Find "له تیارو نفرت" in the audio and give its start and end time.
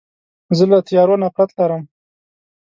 0.71-1.51